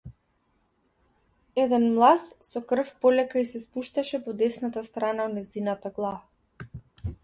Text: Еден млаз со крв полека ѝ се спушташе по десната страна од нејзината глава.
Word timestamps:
Еден 1.63 1.85
млаз 1.97 2.23
со 2.49 2.63
крв 2.71 2.91
полека 3.05 3.39
ѝ 3.45 3.49
се 3.53 3.63
спушташе 3.67 4.23
по 4.27 4.37
десната 4.43 4.87
страна 4.93 5.31
од 5.31 5.41
нејзината 5.41 5.97
глава. 6.01 7.13